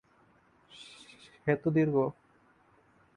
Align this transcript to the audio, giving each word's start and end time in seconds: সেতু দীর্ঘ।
সেতু 1.43 1.69
দীর্ঘ। 1.75 1.95